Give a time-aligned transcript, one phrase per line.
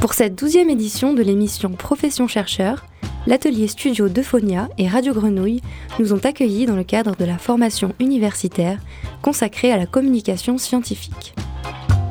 [0.00, 2.86] Pour cette douzième édition de l'émission Profession chercheur,
[3.26, 5.60] l'atelier studio d'Euphonia et Radio Grenouille
[5.98, 8.78] nous ont accueillis dans le cadre de la formation universitaire
[9.22, 11.34] consacrée à la communication scientifique.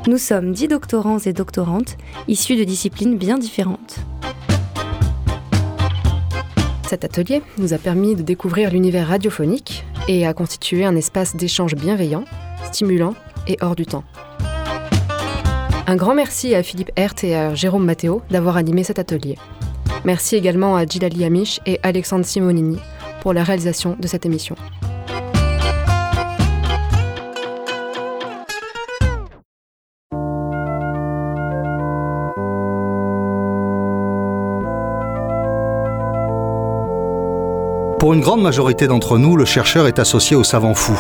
[0.05, 1.95] Nous sommes dix doctorants et doctorantes
[2.27, 3.95] issus de disciplines bien différentes.
[6.89, 11.75] Cet atelier nous a permis de découvrir l'univers radiophonique et a constitué un espace d'échange
[11.75, 12.25] bienveillant,
[12.69, 13.13] stimulant
[13.47, 14.03] et hors du temps.
[15.89, 19.37] Un grand merci à Philippe Hert et à Jérôme Matteo d'avoir animé cet atelier.
[20.03, 22.77] Merci également à Gilali Amish et Alexandre Simonini
[23.21, 24.57] pour la réalisation de cette émission.
[37.97, 40.99] Pour une grande majorité d'entre nous, le chercheur est associé au savant fou,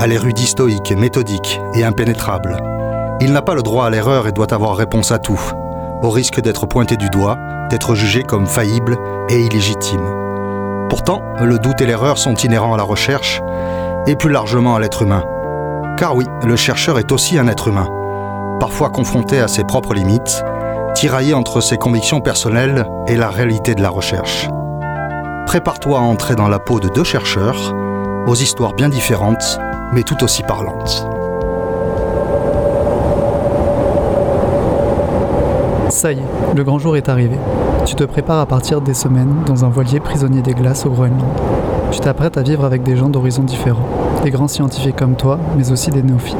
[0.00, 2.73] à l'érudit stoïque, méthodique et impénétrable.
[3.20, 5.40] Il n'a pas le droit à l'erreur et doit avoir réponse à tout,
[6.02, 7.38] au risque d'être pointé du doigt,
[7.70, 8.96] d'être jugé comme faillible
[9.28, 10.06] et illégitime.
[10.88, 13.40] Pourtant, le doute et l'erreur sont inhérents à la recherche
[14.06, 15.24] et plus largement à l'être humain.
[15.96, 17.88] Car oui, le chercheur est aussi un être humain,
[18.60, 20.42] parfois confronté à ses propres limites,
[20.94, 24.48] tiraillé entre ses convictions personnelles et la réalité de la recherche
[25.54, 27.72] prépare-toi à entrer dans la peau de deux chercheurs,
[28.26, 29.60] aux histoires bien différentes,
[29.92, 31.06] mais tout aussi parlantes.
[36.04, 37.38] Ça y est, le grand jour est arrivé.
[37.86, 41.24] Tu te prépares à partir des semaines dans un voilier prisonnier des glaces au Groenland.
[41.92, 43.88] Tu t'apprêtes à vivre avec des gens d'horizons différents,
[44.22, 46.36] des grands scientifiques comme toi, mais aussi des néophytes.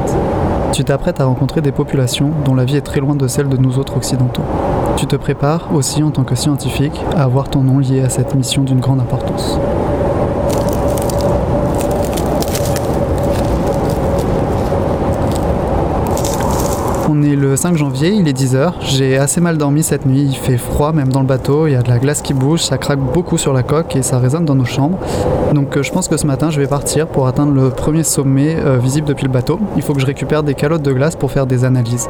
[0.71, 3.57] Tu t'apprêtes à rencontrer des populations dont la vie est très loin de celle de
[3.57, 4.43] nous autres occidentaux.
[4.97, 8.35] Tu te prépares aussi en tant que scientifique à avoir ton nom lié à cette
[8.35, 9.57] mission d'une grande importance.
[17.17, 18.73] On est le 5 janvier, il est 10h.
[18.81, 21.75] J'ai assez mal dormi cette nuit, il fait froid même dans le bateau, il y
[21.75, 24.43] a de la glace qui bouge, ça craque beaucoup sur la coque et ça résonne
[24.43, 24.99] dans nos chambres.
[25.53, 28.57] Donc euh, je pense que ce matin je vais partir pour atteindre le premier sommet
[28.57, 29.61] euh, visible depuis le bateau.
[29.77, 32.09] Il faut que je récupère des calottes de glace pour faire des analyses.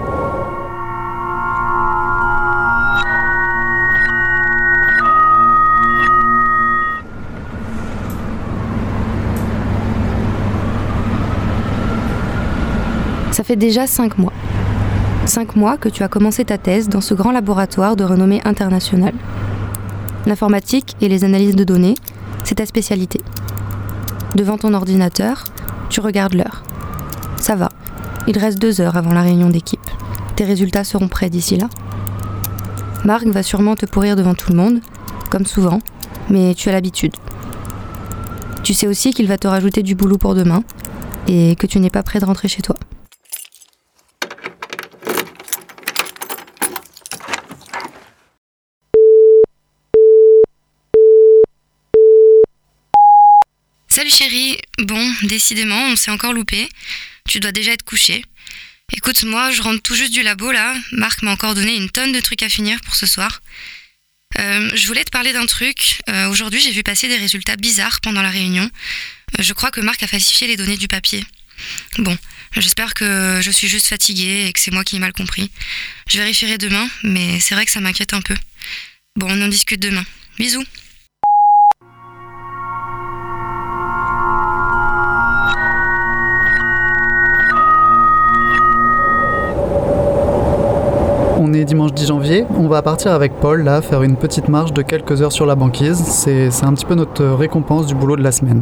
[13.31, 14.33] Ça fait déjà 5 mois.
[15.35, 19.15] 5 mois que tu as commencé ta thèse dans ce grand laboratoire de renommée internationale.
[20.25, 21.95] L'informatique et les analyses de données,
[22.45, 23.19] c'est ta spécialité.
[24.35, 25.43] Devant ton ordinateur,
[25.89, 26.63] tu regardes l'heure.
[27.35, 27.67] Ça va,
[28.27, 29.85] il reste deux heures avant la réunion d'équipe.
[30.37, 31.67] Tes résultats seront prêts d'ici là.
[33.03, 34.79] Marc va sûrement te pourrir devant tout le monde,
[35.29, 35.81] comme souvent,
[36.29, 37.11] mais tu as l'habitude.
[38.63, 40.63] Tu sais aussi qu'il va te rajouter du boulot pour demain
[41.27, 42.77] et que tu n'es pas prêt de rentrer chez toi.
[54.05, 56.69] Salut chérie, bon, décidément, on s'est encore loupé.
[57.27, 58.23] Tu dois déjà être couché.
[58.93, 60.75] Écoute, moi, je rentre tout juste du labo là.
[60.91, 63.41] Marc m'a encore donné une tonne de trucs à finir pour ce soir.
[64.37, 66.01] Euh, je voulais te parler d'un truc.
[66.07, 68.69] Euh, Aujourd'hui, j'ai vu passer des résultats bizarres pendant la réunion.
[69.39, 71.25] Euh, je crois que Marc a falsifié les données du papier.
[71.97, 72.15] Bon,
[72.57, 75.49] j'espère que je suis juste fatiguée et que c'est moi qui ai mal compris.
[76.07, 78.35] Je vérifierai demain, mais c'est vrai que ça m'inquiète un peu.
[79.15, 80.05] Bon, on en discute demain.
[80.37, 80.63] Bisous.
[91.65, 94.71] On est dimanche 10 janvier, on va partir avec Paul là faire une petite marche
[94.71, 95.97] de quelques heures sur la banquise.
[95.97, 98.61] C'est un petit peu notre récompense du boulot de la semaine.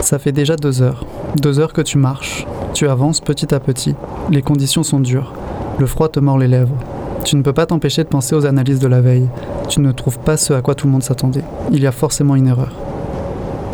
[0.00, 1.04] Ça fait déjà deux heures.
[1.42, 2.46] Deux heures que tu marches.
[2.72, 3.94] Tu avances petit à petit.
[4.30, 5.34] Les conditions sont dures.
[5.78, 6.78] Le froid te mord les lèvres.
[7.24, 9.28] Tu ne peux pas t'empêcher de penser aux analyses de la veille.
[9.68, 11.44] Tu ne trouves pas ce à quoi tout le monde s'attendait.
[11.72, 12.72] Il y a forcément une erreur.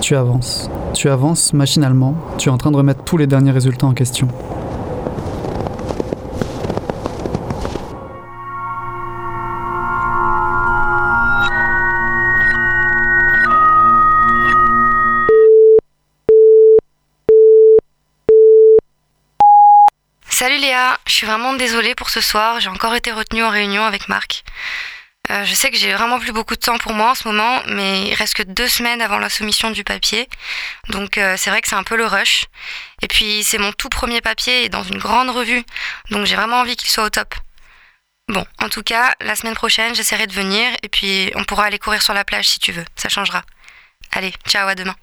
[0.00, 0.68] Tu avances.
[1.02, 2.16] Tu avances machinalement.
[2.38, 4.28] Tu es en train de remettre tous les derniers résultats en question.
[20.28, 23.82] Salut Léa, je suis vraiment désolée pour ce soir, j'ai encore été retenue en réunion
[23.82, 24.44] avec Marc.
[25.32, 27.60] Euh, je sais que j'ai vraiment plus beaucoup de temps pour moi en ce moment,
[27.68, 30.28] mais il reste que deux semaines avant la soumission du papier,
[30.90, 32.44] donc euh, c'est vrai que c'est un peu le rush.
[33.00, 35.62] Et puis c'est mon tout premier papier et dans une grande revue,
[36.10, 37.34] donc j'ai vraiment envie qu'il soit au top.
[38.28, 41.78] Bon, en tout cas, la semaine prochaine, j'essaierai de venir et puis on pourra aller
[41.78, 43.42] courir sur la plage si tu veux, ça changera.
[44.12, 44.94] Allez, ciao, à demain.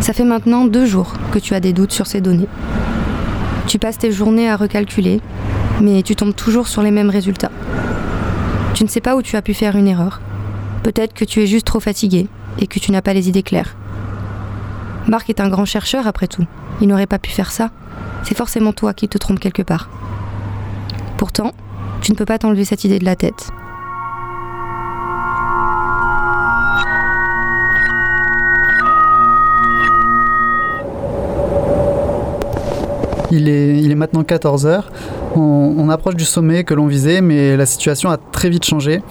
[0.00, 2.48] Ça fait maintenant deux jours que tu as des doutes sur ces données.
[3.68, 5.20] Tu passes tes journées à recalculer,
[5.82, 7.52] mais tu tombes toujours sur les mêmes résultats.
[8.72, 10.22] Tu ne sais pas où tu as pu faire une erreur.
[10.82, 12.28] Peut-être que tu es juste trop fatigué
[12.58, 13.76] et que tu n'as pas les idées claires.
[15.06, 16.46] Marc est un grand chercheur après tout.
[16.80, 17.70] Il n'aurait pas pu faire ça.
[18.22, 19.90] C'est forcément toi qui te trompes quelque part.
[21.18, 21.52] Pourtant,
[22.00, 23.50] tu ne peux pas t'enlever cette idée de la tête.
[33.30, 34.84] Il est, il est maintenant 14h.
[35.36, 39.02] On, approche du sommet que l'on visait, mais la situation a très vite changé.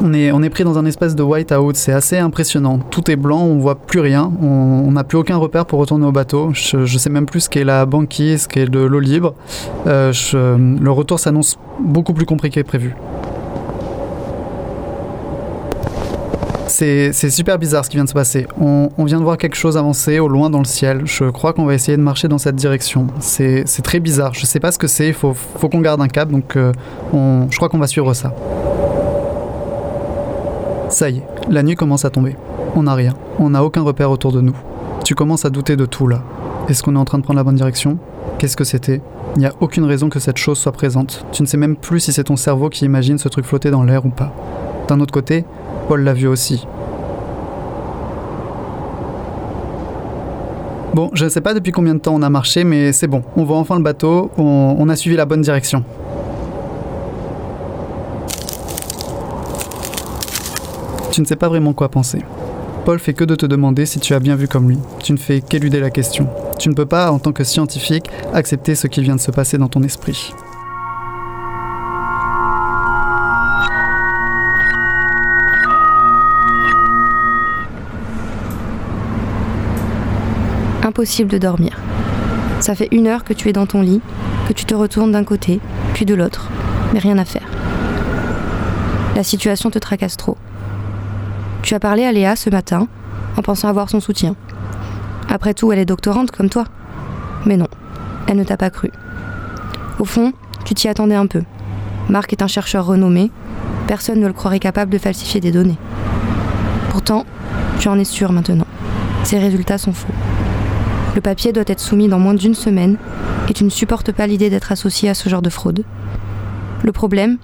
[0.00, 2.78] On est, on est pris dans un espèce de white-out, c'est assez impressionnant.
[2.78, 6.10] Tout est blanc, on voit plus rien, on n'a plus aucun repère pour retourner au
[6.10, 6.50] bateau.
[6.54, 9.34] Je, je sais même plus ce qu'est la banquise, ce qu'est de l'eau libre.
[9.86, 12.96] Euh, le retour s'annonce beaucoup plus compliqué que prévu.
[16.72, 18.46] C'est super bizarre ce qui vient de se passer.
[18.58, 21.02] On, vient de voir quelque chose avancer au loin dans le ciel.
[21.04, 23.08] Je crois qu'on va essayer de marcher dans cette direction.
[23.20, 24.32] C'est très bizarre.
[24.32, 25.08] Je sais pas ce que c'est.
[25.08, 25.34] Il faut,
[25.70, 26.30] qu'on garde un cap.
[26.30, 26.72] Donc euh,
[27.12, 28.34] je crois qu'on va suivre ça.
[30.88, 32.36] Ça y est, la nuit commence à tomber.
[32.74, 33.14] On n'a rien.
[33.38, 34.56] On n'a aucun repère autour de nous.
[35.04, 36.22] Tu commences à douter de tout là.
[36.68, 37.98] Est-ce qu'on est en train de prendre la bonne direction?
[38.38, 39.02] Qu'est-ce que c'était?
[39.36, 41.26] Il n'y a aucune raison que cette chose soit présente.
[41.32, 43.82] Tu ne sais même plus si c'est ton cerveau qui imagine ce truc flotter dans
[43.82, 44.32] l'air ou pas.
[44.88, 45.44] D'un autre côté,
[45.88, 46.66] Paul l'a vu aussi.
[50.94, 53.22] Bon, je ne sais pas depuis combien de temps on a marché, mais c'est bon.
[53.36, 55.84] On voit enfin le bateau, on, a suivi la bonne direction.
[61.10, 62.18] Tu ne sais pas vraiment quoi penser.
[62.84, 64.78] Paul fait que de te demander si tu as bien vu comme lui.
[65.02, 66.28] Tu ne fais qu'éluder la question.
[66.58, 69.56] Tu ne peux pas, en tant que scientifique, accepter ce qui vient de se passer
[69.56, 70.34] dans ton esprit.
[80.82, 81.78] Impossible de dormir.
[82.60, 84.00] Ça fait une heure que tu es dans ton lit,
[84.48, 85.60] que tu te retournes d'un côté,
[85.94, 86.48] puis de l'autre,
[86.92, 87.46] mais rien à faire.
[89.14, 90.36] La situation te tracasse trop.
[91.62, 92.88] Tu as parlé à Léa ce matin
[93.36, 94.34] en pensant avoir son soutien.
[95.28, 96.64] Après tout, elle est doctorante comme toi.
[97.46, 97.68] Mais non,
[98.26, 98.90] elle ne t'a pas cru.
[99.98, 100.32] Au fond,
[100.64, 101.42] tu t'y attendais un peu.
[102.08, 103.30] Marc est un chercheur renommé,
[103.86, 105.78] personne ne le croirait capable de falsifier des données.
[106.90, 107.24] Pourtant,
[107.78, 108.66] tu en es sûr maintenant.
[109.24, 110.12] Ces résultats sont faux.
[111.14, 112.96] Le papier doit être soumis dans moins d'une semaine
[113.48, 115.84] et tu ne supportes pas l'idée d'être associé à ce genre de fraude.
[116.82, 117.36] Le problème,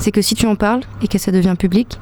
[0.00, 2.00] c'est que si tu en parles et que ça devient public,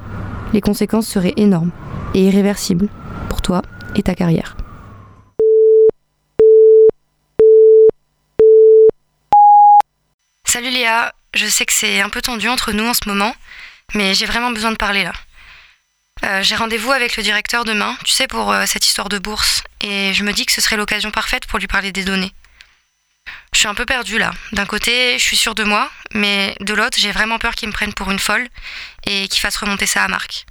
[0.54, 1.72] les conséquences seraient énormes
[2.14, 2.88] et irréversibles
[3.28, 3.60] pour toi
[3.96, 4.56] et ta carrière.
[10.46, 13.32] Salut Léa, je sais que c'est un peu tendu entre nous en ce moment,
[13.94, 15.12] mais j'ai vraiment besoin de parler là.
[16.24, 19.62] Euh, j'ai rendez-vous avec le directeur demain, tu sais, pour euh, cette histoire de bourse,
[19.80, 22.32] et je me dis que ce serait l'occasion parfaite pour lui parler des données.
[23.52, 24.32] Je suis un peu perdue là.
[24.52, 27.72] D'un côté, je suis sûre de moi, mais de l'autre, j'ai vraiment peur qu'il me
[27.72, 28.48] prenne pour une folle
[29.06, 30.46] et qu'il fasse remonter ça à Marc.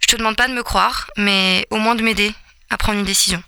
[0.00, 2.32] Je te demande pas de me croire, mais au moins de m'aider
[2.70, 3.42] à prendre une décision.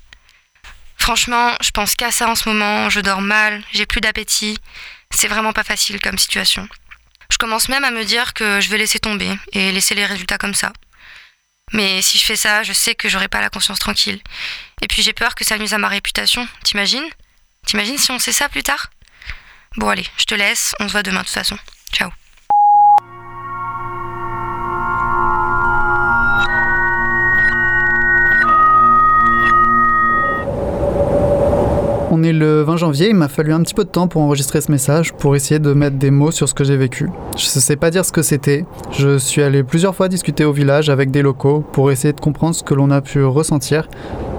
[0.96, 4.58] Franchement, je pense qu'à ça en ce moment, je dors mal, j'ai plus d'appétit,
[5.10, 6.68] c'est vraiment pas facile comme situation.
[7.30, 10.38] Je commence même à me dire que je vais laisser tomber et laisser les résultats
[10.38, 10.72] comme ça.
[11.72, 14.20] Mais si je fais ça, je sais que j'aurai pas la conscience tranquille.
[14.82, 17.08] Et puis j'ai peur que ça nuise à ma réputation, t'imagines?
[17.66, 18.90] T'imagines si on sait ça plus tard?
[19.76, 21.58] Bon allez, je te laisse, on se voit demain de toute façon.
[21.92, 22.10] Ciao.
[32.10, 34.62] On est le 20 janvier, il m'a fallu un petit peu de temps pour enregistrer
[34.62, 37.10] ce message, pour essayer de mettre des mots sur ce que j'ai vécu.
[37.36, 38.64] Je ne sais pas dire ce que c'était.
[38.92, 42.54] Je suis allé plusieurs fois discuter au village avec des locaux pour essayer de comprendre
[42.54, 43.88] ce que l'on a pu ressentir.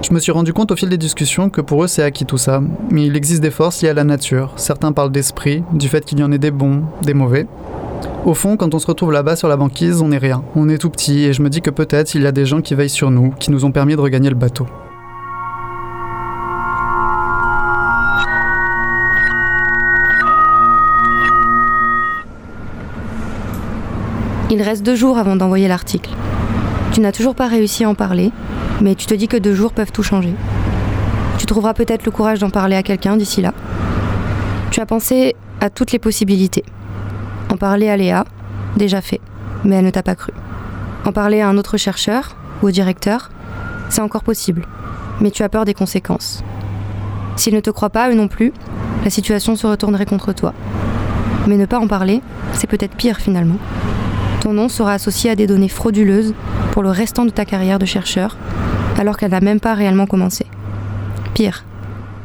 [0.02, 2.38] Je me suis rendu compte au fil des discussions que pour eux c'est acquis tout
[2.38, 2.60] ça,
[2.90, 4.52] mais il existe des forces liées à la nature.
[4.56, 7.46] Certains parlent d'esprit, du fait qu'il y en ait des bons, des mauvais.
[8.24, 10.42] Au fond, quand on se retrouve là-bas sur la banquise, on n'est rien.
[10.56, 12.62] On est tout petit et je me dis que peut-être il y a des gens
[12.62, 14.66] qui veillent sur nous, qui nous ont permis de regagner le bateau.
[24.52, 26.10] Il reste deux jours avant d'envoyer l'article.
[26.90, 28.32] Tu n'as toujours pas réussi à en parler,
[28.80, 30.34] mais tu te dis que deux jours peuvent tout changer.
[31.38, 33.54] Tu trouveras peut-être le courage d'en parler à quelqu'un d'ici là.
[34.72, 36.64] Tu as pensé à toutes les possibilités.
[37.48, 38.24] En parler à Léa,
[38.76, 39.20] déjà fait,
[39.62, 40.32] mais elle ne t'a pas cru.
[41.04, 43.30] En parler à un autre chercheur ou au directeur,
[43.88, 44.66] c'est encore possible,
[45.20, 46.42] mais tu as peur des conséquences.
[47.36, 48.52] S'ils ne te croient pas, eux non plus,
[49.04, 50.54] la situation se retournerait contre toi.
[51.46, 52.20] Mais ne pas en parler,
[52.52, 53.56] c'est peut-être pire finalement.
[54.40, 56.34] Ton nom sera associé à des données frauduleuses
[56.72, 58.38] pour le restant de ta carrière de chercheur,
[58.98, 60.46] alors qu'elle n'a même pas réellement commencé.
[61.34, 61.64] Pire,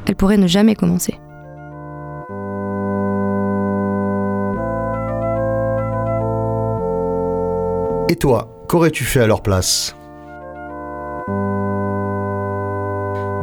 [0.08, 1.20] elle pourrait ne jamais commencer.
[8.10, 9.96] Et toi, qu'aurais-tu fait à leur place?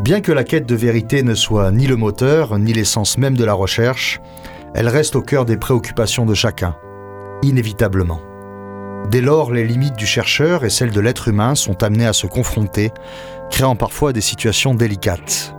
[0.02, 3.45] Bien que la quête de vérité ne soit ni le moteur, ni l'essence même de
[3.45, 4.21] la recherche,
[4.75, 6.75] elle reste au cœur des préoccupations de chacun,
[7.43, 8.21] inévitablement.
[9.11, 12.26] Dès lors, les limites du chercheur et celles de l'être humain sont amenées à se
[12.26, 12.92] confronter,
[13.50, 15.54] créant parfois des situations délicates.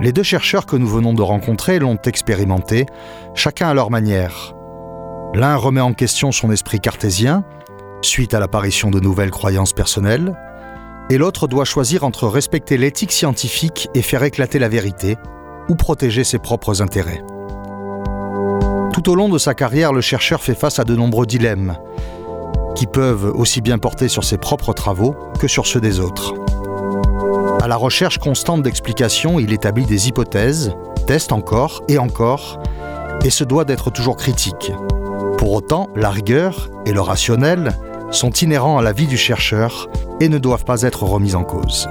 [0.00, 2.86] Les deux chercheurs que nous venons de rencontrer l'ont expérimenté,
[3.34, 4.54] chacun à leur manière.
[5.34, 7.44] L'un remet en question son esprit cartésien,
[8.02, 10.34] suite à l'apparition de nouvelles croyances personnelles,
[11.08, 15.16] et l'autre doit choisir entre respecter l'éthique scientifique et faire éclater la vérité,
[15.68, 17.22] ou protéger ses propres intérêts.
[18.92, 21.76] Tout au long de sa carrière, le chercheur fait face à de nombreux dilemmes,
[22.74, 26.34] qui peuvent aussi bien porter sur ses propres travaux que sur ceux des autres.
[27.62, 30.74] À la recherche constante d'explications, il établit des hypothèses,
[31.06, 32.60] teste encore et encore,
[33.24, 34.72] et se doit d'être toujours critique.
[35.38, 37.72] Pour autant, la rigueur et le rationnel
[38.10, 39.88] sont inhérents à la vie du chercheur
[40.20, 41.88] et ne doivent pas être remis en cause.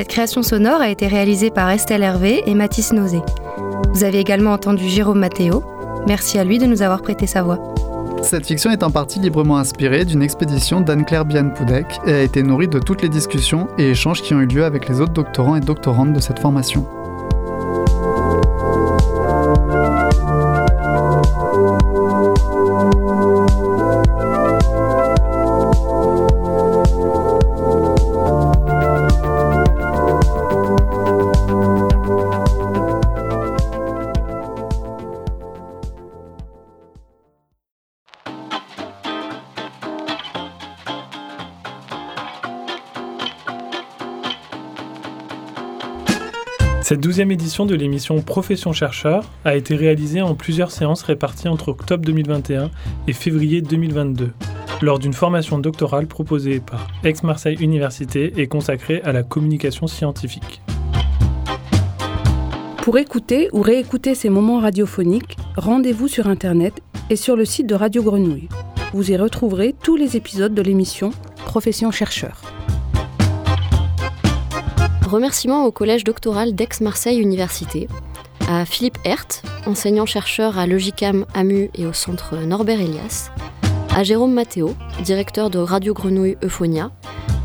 [0.00, 3.20] Cette création sonore a été réalisée par Estelle Hervé et Mathis Nozé.
[3.92, 5.62] Vous avez également entendu Jérôme Matteo.
[6.06, 7.58] Merci à lui de nous avoir prêté sa voix.
[8.22, 12.66] Cette fiction est en partie librement inspirée d'une expédition d'Anne-Claire Bian-Poudek et a été nourrie
[12.66, 15.60] de toutes les discussions et échanges qui ont eu lieu avec les autres doctorants et
[15.60, 16.86] doctorantes de cette formation.
[46.90, 51.68] Cette douzième édition de l'émission Profession chercheur a été réalisée en plusieurs séances réparties entre
[51.68, 52.68] octobre 2021
[53.06, 54.32] et février 2022,
[54.82, 60.62] lors d'une formation doctorale proposée par Aix-Marseille Université et consacrée à la communication scientifique.
[62.82, 67.76] Pour écouter ou réécouter ces moments radiophoniques, rendez-vous sur Internet et sur le site de
[67.76, 68.48] Radio Grenouille.
[68.94, 71.10] Vous y retrouverez tous les épisodes de l'émission
[71.46, 72.49] Profession chercheur.
[75.10, 77.88] Remerciements au collège doctoral d'Aix-Marseille Université,
[78.48, 79.26] à Philippe Hert,
[79.66, 83.32] enseignant-chercheur à Logicam AMU et au centre Norbert Elias,
[83.92, 86.92] à Jérôme Matteo, directeur de Radio Grenouille Euphonia,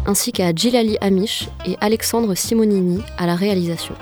[0.06, 3.96] ainsi qu'à Gilali Amish et Alexandre Simonini à la réalisation.